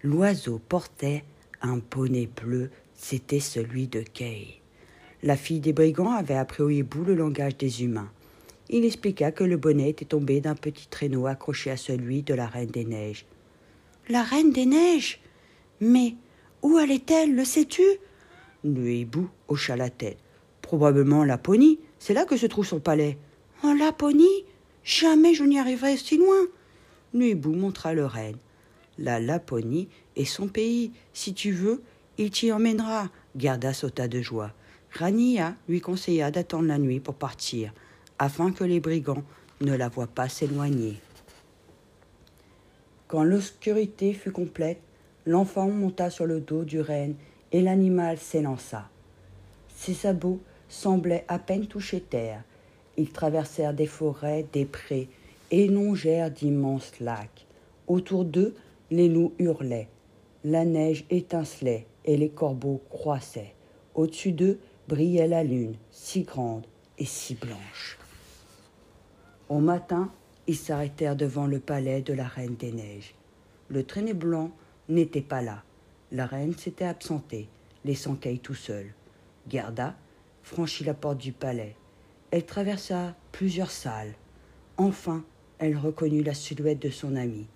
[0.03, 1.25] L'oiseau portait
[1.61, 4.61] un bonnet bleu, c'était celui de Kay.
[5.23, 8.11] La fille des brigands avait appris au hibou le langage des humains.
[8.69, 12.47] Il expliqua que le bonnet était tombé d'un petit traîneau accroché à celui de la
[12.47, 13.25] Reine des Neiges.
[14.09, 15.19] La Reine des Neiges?
[15.81, 16.15] Mais
[16.61, 17.83] où allait-elle, le sais-tu?
[18.63, 20.17] Le hibou hocha la tête.
[20.61, 21.79] Probablement Laponie.
[21.99, 23.17] C'est là que se trouve son palais.
[23.61, 24.45] En Laponie
[24.85, 26.47] Jamais je n'y arriverai si loin.
[27.15, 28.37] Nuibou montra le renne.
[28.99, 30.91] La Laponie est son pays.
[31.11, 31.81] Si tu veux,
[32.19, 33.09] il t'y emmènera.
[33.35, 34.53] Garda sauta de joie.
[34.91, 37.73] Rania lui conseilla d'attendre la nuit pour partir,
[38.19, 39.23] afin que les brigands
[39.61, 40.97] ne la voient pas s'éloigner.
[43.07, 44.79] Quand l'obscurité fut complète,
[45.25, 47.15] l'enfant monta sur le dos du renne
[47.51, 48.89] et l'animal s'élança.
[49.75, 52.43] Ses sabots semblaient à peine toucher terre.
[52.97, 55.09] Ils traversèrent des forêts, des prés,
[55.51, 57.45] et longèrent d'immenses lacs.
[57.87, 58.55] Autour d'eux,
[58.89, 59.89] les loups hurlaient.
[60.43, 63.53] La neige étincelait et les corbeaux croissaient.
[63.93, 66.65] Au-dessus d'eux brillait la lune, si grande
[66.97, 67.97] et si blanche.
[69.47, 70.11] Au matin,
[70.47, 73.13] ils s'arrêtèrent devant le palais de la Reine des Neiges.
[73.69, 74.51] Le traîné blanc
[74.89, 75.63] n'était pas là.
[76.11, 77.47] La reine s'était absentée,
[77.83, 78.93] laissant Kay tout seul.
[79.47, 79.95] Garda
[80.43, 81.75] franchit la porte du palais.
[82.31, 84.13] Elle traversa plusieurs salles.
[84.77, 85.23] Enfin,
[85.59, 87.47] elle reconnut la silhouette de son ami.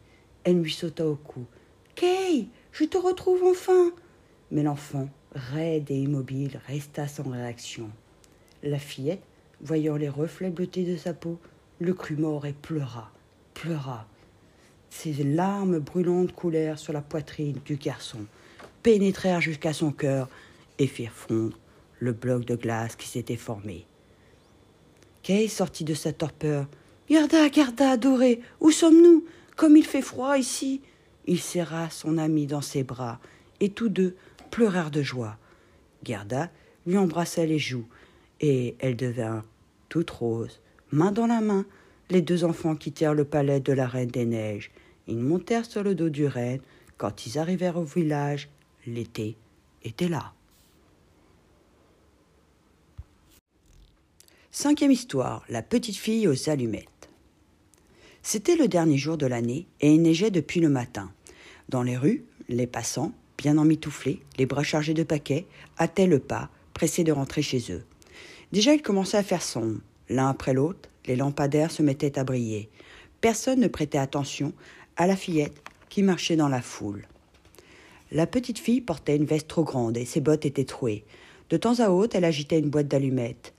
[0.44, 1.46] Elle lui sauta au cou.
[1.96, 3.92] Kay, je te retrouve enfin.
[4.52, 7.90] Mais l'enfant, raide et immobile, resta sans réaction.
[8.64, 9.24] La fillette,
[9.62, 11.40] voyant les reflets bleutés de sa peau,
[11.80, 13.12] le crut mort et pleura,
[13.54, 14.06] pleura.
[14.90, 18.26] Ses larmes brûlantes coulèrent sur la poitrine du garçon,
[18.84, 20.28] pénétrèrent jusqu'à son cœur
[20.78, 21.58] et firent fondre
[22.00, 23.86] le bloc de glace qui s'était formé.
[25.24, 26.68] Kay sortit de sa torpeur.
[27.10, 29.26] Garda, garda, adoré, où sommes-nous?
[29.56, 30.82] Comme il fait froid ici.
[31.26, 33.20] Il serra son ami dans ses bras,
[33.60, 34.16] et tous deux
[34.52, 35.38] pleurèrent de joie.
[36.04, 36.50] Garda
[36.88, 37.88] lui embrassa les joues,
[38.40, 39.44] et elle devint
[39.90, 40.62] toute rose.
[40.92, 41.66] Main dans la main,
[42.10, 44.72] les deux enfants quittèrent le palais de la Reine des Neiges.
[45.08, 46.62] Ils montèrent sur le dos du renne.
[46.98, 48.50] Quand ils arrivèrent au village,
[48.88, 49.38] l'été
[49.84, 50.34] était là.
[54.52, 57.10] Cinquième histoire, la petite fille aux allumettes.
[58.24, 61.12] C'était le dernier jour de l'année et il neigeait depuis le matin.
[61.70, 65.46] Dans les rues, les passants, bien emmitouflés, les bras chargés de paquets,
[65.80, 67.86] hâtaient le pas, pressés de rentrer chez eux.
[68.52, 69.80] Déjà il commençait à faire sombre.
[70.10, 72.70] L'un après l'autre, les lampadaires se mettaient à briller.
[73.22, 74.54] Personne ne prêtait attention
[74.98, 77.08] à la fillette qui marchait dans la foule.
[78.12, 81.04] La petite fille portait une veste trop grande et ses bottes étaient trouées.
[81.50, 83.54] De temps à autre, elle agitait une boîte d'allumettes.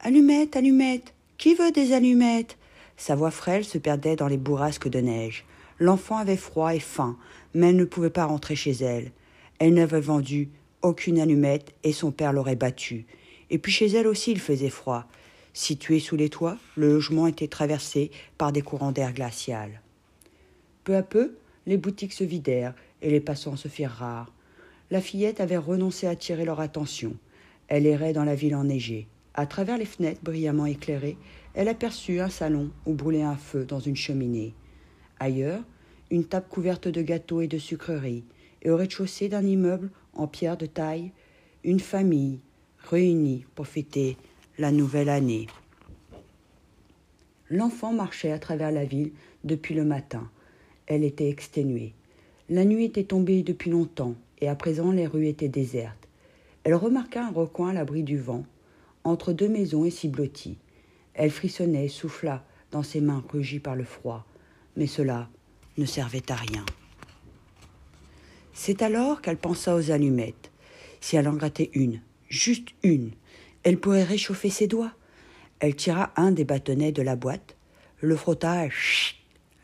[0.00, 2.56] Allumettes, allumettes, qui veut des allumettes?
[2.96, 5.44] Sa voix frêle se perdait dans les bourrasques de neige.
[5.78, 7.16] L'enfant avait froid et faim,
[7.54, 9.12] mais elle ne pouvait pas rentrer chez elle.
[9.58, 10.50] Elle n'avait vendu
[10.82, 13.06] aucune allumette et son père l'aurait battue.
[13.50, 15.06] Et puis chez elle aussi il faisait froid.
[15.56, 19.80] Situé sous les toits, le logement était traversé par des courants d'air glacial.
[20.84, 24.30] Peu à peu, les boutiques se vidèrent et les passants se firent rares.
[24.90, 27.16] La fillette avait renoncé à attirer leur attention.
[27.68, 29.08] Elle errait dans la ville enneigée.
[29.32, 31.16] À travers les fenêtres brillamment éclairées,
[31.54, 34.52] elle aperçut un salon où brûlait un feu dans une cheminée.
[35.20, 35.62] Ailleurs,
[36.10, 38.24] une table couverte de gâteaux et de sucreries,
[38.60, 41.12] et au rez-de-chaussée d'un immeuble en pierre de taille,
[41.64, 42.40] une famille
[42.90, 44.18] réunie pour fêter
[44.58, 45.46] la nouvelle année.
[47.50, 49.12] L'enfant marchait à travers la ville
[49.44, 50.30] depuis le matin.
[50.86, 51.92] Elle était exténuée.
[52.48, 56.08] La nuit était tombée depuis longtemps, et à présent les rues étaient désertes.
[56.64, 58.44] Elle remarqua un recoin à l'abri du vent,
[59.04, 60.58] entre deux maisons et s'y blottit.
[61.14, 64.26] Elle frissonnait, souffla dans ses mains rugies par le froid,
[64.76, 65.28] mais cela
[65.76, 66.64] ne servait à rien.
[68.52, 70.50] C'est alors qu'elle pensa aux allumettes.
[71.00, 73.10] Si elle en grattait une, juste une,
[73.66, 74.92] elle pourrait réchauffer ses doigts.
[75.58, 77.56] Elle tira un des bâtonnets de la boîte,
[78.00, 79.16] le frotta chut,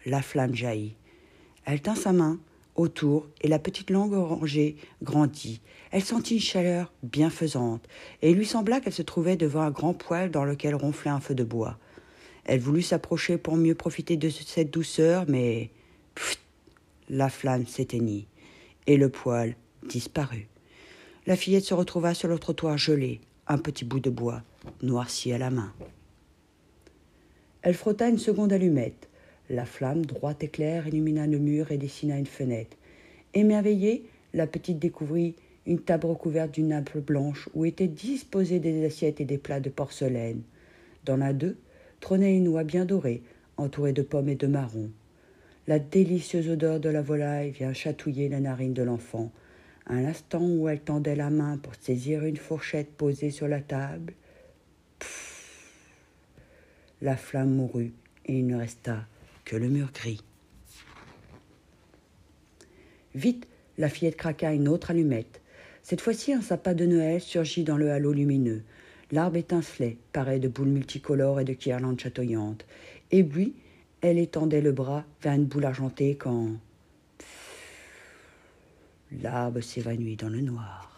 [0.07, 0.97] la flamme jaillit.
[1.67, 2.41] Elle tint sa main
[2.75, 5.61] autour et la petite langue orangée grandit.
[5.93, 7.87] Elle sentit une chaleur bienfaisante
[8.23, 11.21] et il lui sembla qu'elle se trouvait devant un grand poêle dans lequel ronflait un
[11.21, 11.79] feu de bois.
[12.45, 15.71] Elle voulut s'approcher pour mieux profiter de cette douceur, mais
[17.09, 18.27] la flamme s'éteignit
[18.89, 20.49] et le poêle disparut.
[21.25, 23.21] La fillette se retrouva sur le trottoir gelé.
[23.59, 24.43] Petit bout de bois,
[24.83, 25.73] noirci à la main.
[27.63, 29.09] Elle frotta une seconde allumette.
[29.51, 32.77] La flamme, droite et claire, illumina le mur et dessina une fenêtre.
[33.35, 35.35] Émerveillée, la petite découvrit
[35.67, 39.71] une table recouverte d'une nappe blanche où étaient disposées des assiettes et des plats de
[39.71, 40.43] porcelaine.
[41.05, 41.57] Dans la deux
[42.01, 43.23] trônait une oie bien dorée,
[43.57, 44.91] entourée de pommes et de marrons.
[45.69, 49.31] La délicieuse odeur de la volaille vient chatouiller la narine de l'enfant.
[49.93, 54.15] À l'instant où elle tendait la main pour saisir une fourchette posée sur la table,
[57.03, 57.93] la flamme mourut
[58.25, 59.05] et il ne resta
[59.45, 60.23] que le mur gris.
[63.15, 65.43] Vite, la fillette craqua une autre allumette.
[65.83, 68.63] Cette fois-ci, un sapin de Noël surgit dans le halo lumineux.
[69.11, 72.65] L'arbre étincelait, pareil de boules multicolores et de guirlandes chatoyantes.
[73.11, 73.53] Et puis,
[74.01, 76.53] elle étendait le bras vers une boule argentée quand.
[79.21, 80.97] L'arbre s'évanouit dans le noir.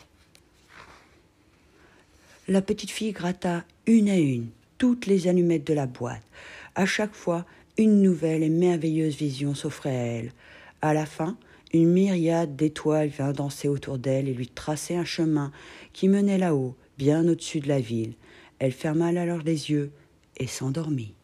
[2.46, 4.48] La petite fille gratta une à une
[4.78, 6.22] toutes les allumettes de la boîte.
[6.74, 7.46] À chaque fois,
[7.78, 10.32] une nouvelle et merveilleuse vision s'offrait à elle.
[10.82, 11.36] À la fin,
[11.72, 15.52] une myriade d'étoiles vint danser autour d'elle et lui tracer un chemin
[15.92, 18.14] qui menait là-haut, bien au-dessus de la ville.
[18.58, 19.90] Elle ferma alors les yeux
[20.36, 21.14] et s'endormit.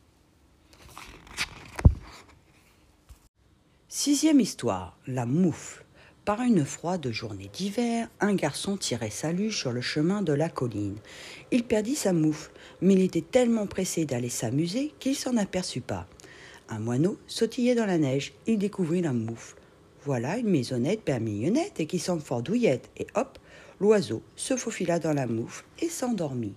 [3.89, 5.85] Sixième histoire, la moufle.
[6.27, 10.99] Par une froide journée d'hiver, un garçon tirait salut sur le chemin de la colline.
[11.51, 12.53] Il perdit sa moufle,
[12.83, 16.07] mais il était tellement pressé d'aller s'amuser qu'il s'en aperçut pas.
[16.69, 19.57] Un moineau sautillait dans la neige, il découvrit la moufle.
[20.05, 22.91] Voilà une maisonnette bien mignonnette et qui semble fort douillette.
[22.99, 23.39] Et hop,
[23.81, 26.55] l'oiseau se faufila dans la moufle et s'endormit.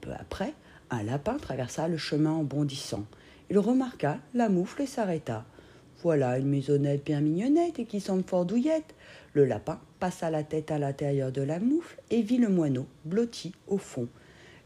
[0.00, 0.54] Peu après,
[0.90, 3.06] un lapin traversa le chemin en bondissant.
[3.50, 5.44] Il remarqua la moufle et s'arrêta.
[6.02, 8.94] Voilà une maisonnette bien mignonnette et qui semble fort douillette.
[9.32, 13.52] Le lapin passa la tête à l'intérieur de la moufle et vit le moineau blotti
[13.66, 14.08] au fond.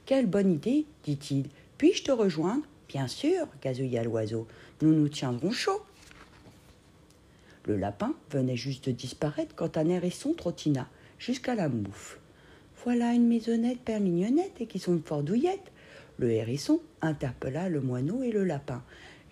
[0.05, 1.49] Quelle bonne idée, dit-il.
[1.79, 2.65] Puis-je te rejoindre?
[2.89, 4.47] Bien sûr, gazouilla l'oiseau.
[4.83, 5.83] Nous nous tiendrons chaud.
[7.65, 12.19] Le lapin venait juste de disparaître quand un hérisson trottina jusqu'à la moufle.
[12.85, 15.73] Voilà une maisonnette père mignonnette et qui sont fort douillettes.
[16.19, 18.83] Le hérisson interpella le moineau et le lapin.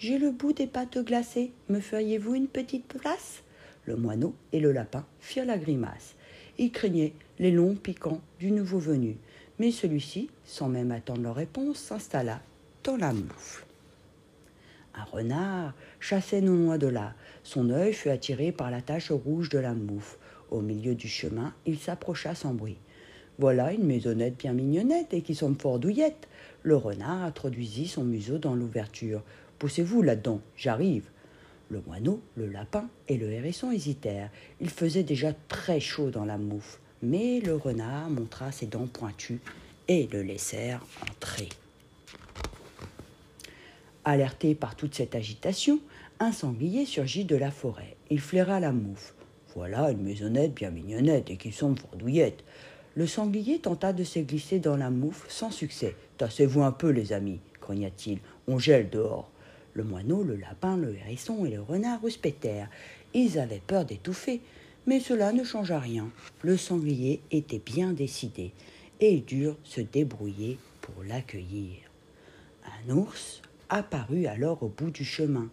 [0.01, 1.53] J'ai le bout des pâtes glacées.
[1.69, 3.43] Me feriez-vous une petite place?
[3.85, 6.15] Le moineau et le lapin firent la grimace.
[6.57, 9.19] Ils craignaient les longs piquants du nouveau venu.
[9.59, 12.41] Mais celui-ci, sans même attendre leur réponse, s'installa
[12.83, 13.67] dans la moufle.
[14.95, 17.13] Un renard chassait non loin de là.
[17.43, 20.17] Son œil fut attiré par la tache rouge de la moufle.
[20.51, 22.79] Au milieu du chemin, il s'approcha sans bruit.
[23.39, 26.27] Voilà une maisonnette bien mignonnette et qui semble fort douillette.
[26.63, 29.23] Le renard introduisit son museau dans l'ouverture.
[29.59, 31.05] Poussez-vous là-dedans, j'arrive.
[31.71, 34.31] Le moineau, le lapin et le hérisson hésitèrent.
[34.61, 39.41] Il faisait déjà très chaud dans la moufle, mais le renard montra ses dents pointues
[39.89, 41.49] et le laissèrent entrer.
[44.05, 45.81] Alerté par toute cette agitation,
[46.19, 47.97] un sanglier surgit de la forêt.
[48.11, 49.15] Il flaira la moufle.
[49.55, 52.45] Voilà une maisonnette bien mignonnette et qui semble fort douillette.
[52.97, 55.95] Le sanglier tenta de se glisser dans la moufle sans succès.
[56.19, 58.19] Tassez-vous un peu, les amis, grogna-t-il.
[58.49, 59.31] On gèle dehors.
[59.75, 62.69] Le moineau, le lapin, le hérisson et le renard rouspétèrent.
[63.15, 64.41] Ils avaient peur d'étouffer,
[64.87, 66.11] mais cela ne changea rien.
[66.43, 68.53] Le sanglier était bien décidé,
[69.01, 71.77] et ils durent se débrouiller pour l'accueillir.
[72.65, 75.49] Un ours, apparut alors au bout du chemin.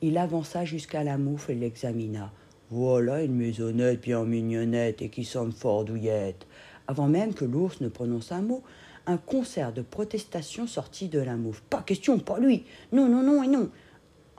[0.00, 2.32] Il avança jusqu'à la moufle et l'examina.
[2.70, 6.46] Voilà une maisonnette bien mignonnette et qui sonne fort douillette.
[6.88, 8.62] Avant même que l'ours ne prononce un mot,
[9.06, 11.62] un concert de protestations sortit de la moufle.
[11.68, 12.64] Pas question, pas lui.
[12.92, 13.70] Non, non, non et non.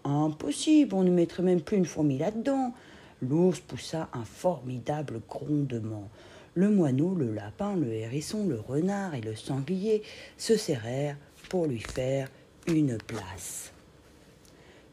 [0.03, 2.73] Impossible, on ne mettrait même plus une fourmi là-dedans.
[3.21, 6.09] L'ours poussa un formidable grondement.
[6.55, 10.01] Le moineau, le lapin, le hérisson, le renard et le sanglier
[10.38, 11.17] se serrèrent
[11.49, 12.29] pour lui faire
[12.65, 13.71] une place.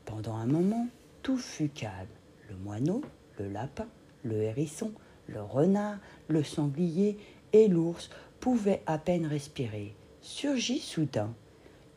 [0.05, 0.89] Pendant un moment,
[1.23, 2.07] tout fut calme.
[2.51, 3.03] Le moineau,
[3.39, 3.87] le lapin,
[4.25, 4.93] le hérisson,
[5.27, 7.17] le renard, le sanglier
[7.53, 9.95] et l'ours pouvaient à peine respirer.
[10.21, 11.33] Surgit soudain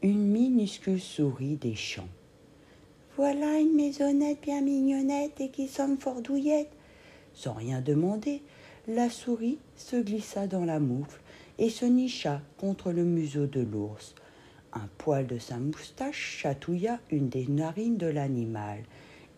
[0.01, 2.07] une minuscule souris des champs.
[3.17, 6.71] Voilà une maisonnette bien mignonnette et qui sonne fort douillette.
[7.33, 8.41] Sans rien demander,
[8.87, 11.19] la souris se glissa dans la moufle
[11.57, 14.15] et se nicha contre le museau de l'ours.
[14.71, 18.83] Un poil de sa moustache chatouilla une des narines de l'animal.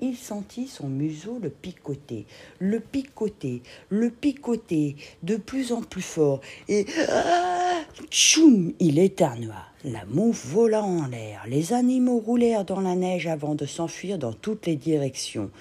[0.04, 2.26] Il sentit son museau le picoter,
[2.58, 9.68] le picoter, le picoter de plus en plus fort, et ah, tchoum, il éternua.
[9.84, 11.44] La mouffe vola en l'air.
[11.48, 15.52] Les animaux roulèrent dans la neige avant de s'enfuir dans toutes les directions.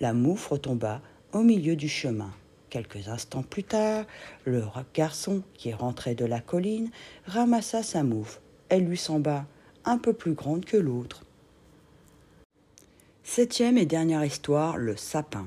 [0.00, 1.02] La mouffe retomba
[1.34, 2.32] au milieu du chemin.
[2.70, 4.06] Quelques instants plus tard,
[4.44, 4.62] le
[4.94, 6.90] garçon, qui rentrait de la colline,
[7.26, 8.40] ramassa sa mouffe.
[8.70, 9.44] Elle lui sembla
[9.84, 11.24] un peu plus grande que l'autre.
[13.32, 15.46] Septième et dernière histoire, le sapin.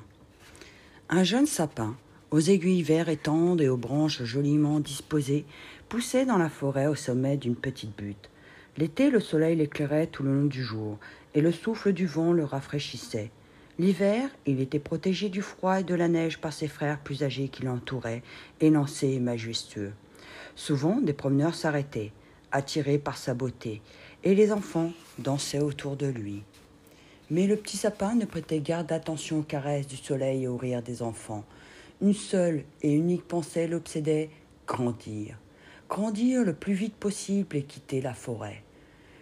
[1.10, 1.98] Un jeune sapin,
[2.32, 5.43] aux aiguilles verts et tendres et aux branches joliment disposées,
[5.89, 8.30] poussait dans la forêt au sommet d'une petite butte.
[8.78, 10.98] L'été, le soleil l'éclairait tout le long du jour,
[11.34, 13.32] et le souffle du vent le rafraîchissait.
[13.78, 17.50] L'hiver, il était protégé du froid et de la neige par ses frères plus âgés
[17.50, 18.24] qui l'entouraient,
[18.62, 19.91] élancés et majestueux.
[20.56, 22.13] Souvent, des promeneurs s'arrêtaient,
[22.54, 23.82] attirés par sa beauté,
[24.24, 26.43] et les enfants dansaient autour de lui.
[27.29, 30.83] Mais le petit sapin ne prêtait garde d'attention aux caresses du soleil et aux rires
[30.83, 31.45] des enfants.
[32.01, 34.29] Une seule et unique pensée l'obsédait
[34.67, 35.38] grandir.
[35.89, 38.63] Grandir le plus vite possible et quitter la forêt.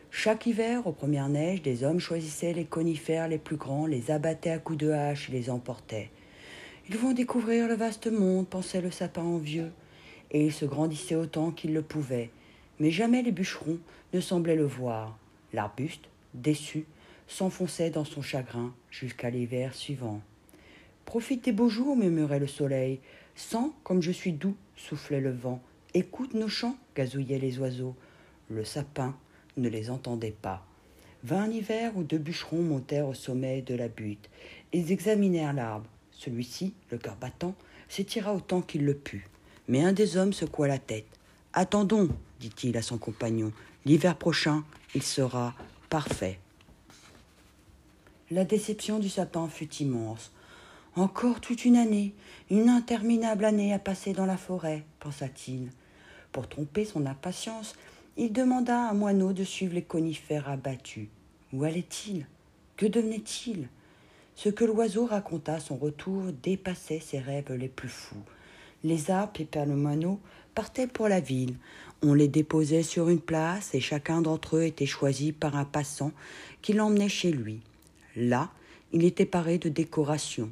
[0.09, 4.49] Chaque hiver, aux premières neiges, des hommes choisissaient les conifères les plus grands, les abattaient
[4.49, 6.09] à coups de hache et les emportaient.
[6.89, 9.71] Ils vont découvrir le vaste monde, pensait le sapin envieux,
[10.31, 12.29] et il se grandissait autant qu'il le pouvait.
[12.79, 13.77] Mais jamais les bûcherons
[14.13, 15.17] ne semblaient le voir.
[15.53, 16.85] L'arbuste, déçu,
[17.32, 20.22] s'enfonçait dans son chagrin jusqu'à l'hiver suivant.
[21.06, 23.00] Profite des beaux jours, murmurait le soleil.
[23.36, 25.62] Sens comme je suis doux, soufflait le vent.
[25.94, 27.96] Écoute nos chants, gazouillaient les oiseaux.
[28.50, 29.15] Le sapin
[29.56, 30.65] ne les entendait pas.
[31.24, 34.30] Vint un hiver où deux bûcherons montèrent au sommet de la butte.
[34.74, 35.88] Ils examinèrent l'arbre.
[36.12, 37.56] Celui-ci, le cœur battant,
[37.88, 39.28] s'étira autant qu'il le put.
[39.67, 41.08] Mais un des hommes secoua la tête.
[41.54, 43.54] Attendons, dit-il à son compagnon.
[43.86, 44.63] L'hiver prochain,
[44.96, 45.56] il sera
[45.89, 46.39] parfait.
[48.32, 50.32] La déception du sapin fut immense.
[50.96, 52.13] Encore toute une année,
[52.50, 55.70] une interminable année à passer dans la forêt, pensa-t-il.
[56.32, 57.76] Pour tromper son impatience,
[58.15, 61.10] il demanda à moineau de suivre les conifères abattus.
[61.52, 62.26] Où allait-il?
[62.78, 63.67] Que devenait-il?
[64.36, 68.24] Ce que l'oiseau raconta à son retour dépassait ses rêves les plus fous.
[68.86, 70.22] Les arbres et le moineau
[70.56, 71.58] partaient pour la ville.
[72.02, 76.13] On les déposait sur une place et chacun d'entre eux était choisi par un passant
[76.62, 77.60] qui l'emmenait chez lui.
[78.15, 78.52] Là,
[78.91, 80.52] il était paré de décorations.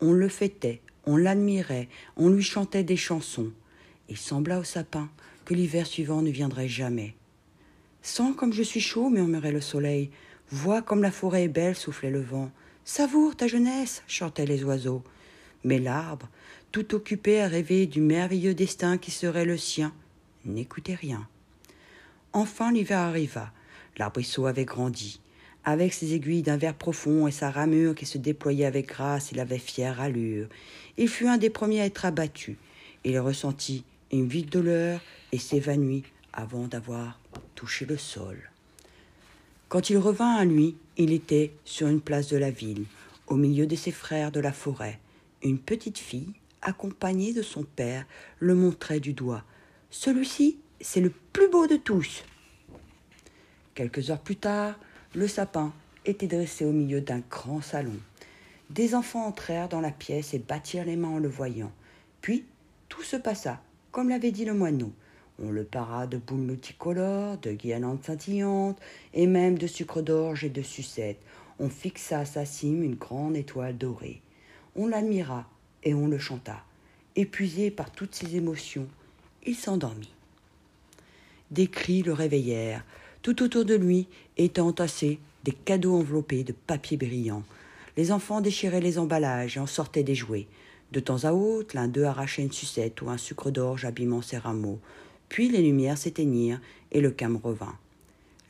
[0.00, 3.50] On le fêtait, on l'admirait, on lui chantait des chansons.
[4.08, 5.08] Il sembla au sapin
[5.44, 7.14] que l'hiver suivant ne viendrait jamais.
[8.02, 10.10] Sens comme je suis chaud, murmurait le soleil.
[10.50, 12.50] Vois comme la forêt est belle, soufflait le vent.
[12.84, 15.02] Savoure ta jeunesse, chantaient les oiseaux.
[15.64, 16.28] Mais l'arbre,
[16.72, 19.94] tout occupé à rêver du merveilleux destin qui serait le sien,
[20.44, 21.26] n'écoutait rien.
[22.32, 23.52] Enfin l'hiver arriva.
[23.96, 25.20] L'arbrisseau avait grandi.
[25.64, 29.38] Avec ses aiguilles d'un vert profond et sa ramure qui se déployait avec grâce, il
[29.38, 30.48] avait fière allure.
[30.98, 32.56] Il fut un des premiers à être abattu.
[33.04, 37.20] Il ressentit une vive douleur et s'évanouit avant d'avoir
[37.54, 38.50] touché le sol.
[39.68, 42.84] Quand il revint à lui, il était sur une place de la ville,
[43.28, 44.98] au milieu de ses frères de la forêt.
[45.42, 48.04] Une petite fille, accompagnée de son père,
[48.38, 49.44] le montrait du doigt.
[49.90, 52.24] Celui-ci, c'est le plus beau de tous.
[53.74, 54.78] Quelques heures plus tard,
[55.14, 55.72] le sapin
[56.06, 57.96] était dressé au milieu d'un grand salon.
[58.70, 61.72] Des enfants entrèrent dans la pièce et battirent les mains en le voyant.
[62.20, 62.46] Puis
[62.88, 63.60] tout se passa
[63.92, 64.90] comme l'avait dit le moineau.
[65.38, 68.80] On le para de boules multicolores, de guirlandes scintillantes,
[69.12, 71.20] et même de sucre d'orge et de sucettes.
[71.58, 74.22] On fixa à sa cime une grande étoile dorée.
[74.74, 75.46] On l'admira
[75.84, 76.64] et on le chanta.
[77.14, 78.88] Épuisé par toutes ses émotions,
[79.44, 80.14] il s'endormit.
[81.50, 82.84] Des cris le réveillèrent.
[83.22, 87.44] Tout autour de lui étaient entassés des cadeaux enveloppés de papier brillant.
[87.96, 90.48] Les enfants déchiraient les emballages et en sortaient des jouets.
[90.90, 94.38] De temps à autre, l'un d'eux arrachait une sucette ou un sucre d'orge abîmant ses
[94.38, 94.80] rameaux.
[95.28, 97.78] Puis les lumières s'éteignirent et le calme revint.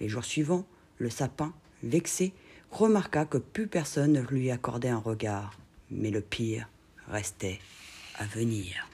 [0.01, 0.65] Les jours suivants,
[0.99, 2.33] le sapin, vexé,
[2.71, 5.59] remarqua que plus personne ne lui accordait un regard.
[5.91, 6.69] Mais le pire
[7.09, 7.61] restait
[8.17, 8.89] à venir.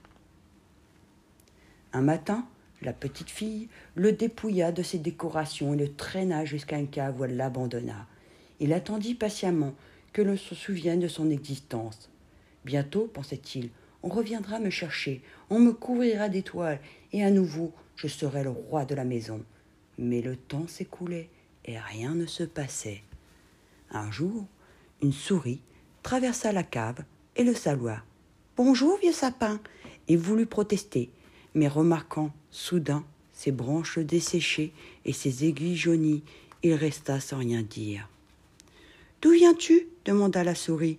[1.93, 2.47] Un matin,
[2.83, 7.25] la petite fille le dépouilla de ses décorations et le traîna jusqu'à une cave où
[7.25, 8.07] elle l'abandonna.
[8.61, 9.75] Il attendit patiemment
[10.13, 12.11] que l'on se souvienne de son existence.
[12.65, 13.71] Bientôt, pensait-il,
[14.03, 16.81] on reviendra me chercher, on me couvrira d'étoiles,
[17.13, 19.43] et à nouveau je serai le roi de la maison.
[19.99, 21.29] Mais le temps s'écoulait
[21.65, 23.03] et rien ne se passait.
[23.91, 24.47] Un jour,
[25.03, 25.61] une souris
[26.03, 27.05] traversa la cave
[27.37, 28.03] et le salua.
[28.57, 29.61] Bonjour, vieux sapin,
[30.09, 31.11] et voulut protester,
[31.59, 34.73] mais remarquant soudain ses branches desséchées
[35.05, 36.23] et ses aiguilles jaunies,
[36.63, 38.09] il resta sans rien dire.
[39.21, 39.89] D'où viens-tu?
[40.05, 40.99] demanda la souris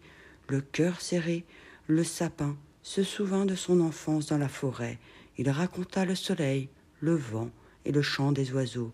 [0.49, 1.45] le cœur serré,
[1.87, 4.97] le sapin se souvint de son enfance dans la forêt.
[5.37, 6.69] Il raconta le soleil,
[7.01, 7.49] le vent
[7.85, 8.91] et le chant des oiseaux.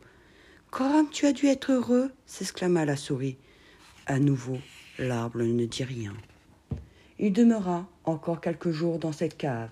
[0.69, 3.37] Comme tu as dû être heureux s'exclama la souris.
[4.05, 4.57] À nouveau,
[4.99, 6.13] l'arbre ne dit rien.
[7.17, 9.69] Il demeura encore quelques jours dans cette cave.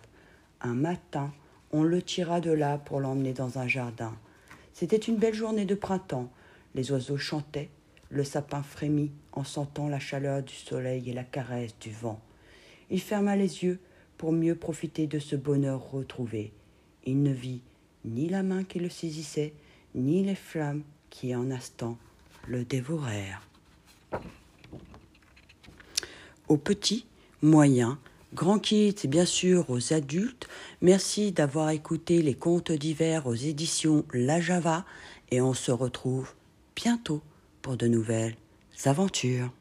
[0.62, 1.34] Un matin,
[1.74, 4.15] on le tira de là pour l'emmener dans un jardin.
[4.74, 6.32] C'était une belle journée de printemps.
[6.76, 7.69] Les oiseaux chantaient,
[8.09, 12.21] le sapin frémit en sentant la chaleur du soleil et la caresse du vent.
[12.91, 13.80] Il ferma les yeux
[14.17, 16.53] pour mieux profiter de ce bonheur retrouvé.
[17.05, 17.61] Il ne vit
[18.05, 19.53] ni la main qui le saisissait,
[19.95, 21.97] ni les flammes qui en instant
[22.47, 23.47] le dévorèrent.
[26.47, 27.07] Aux petits,
[27.41, 27.97] moyens,
[28.34, 30.47] grands kids bien sûr aux adultes,
[30.81, 34.86] merci d'avoir écouté les contes d'hiver aux éditions La Java
[35.31, 36.34] et on se retrouve
[36.75, 37.21] bientôt
[37.61, 38.36] pour de nouvelles
[38.86, 39.51] aventures.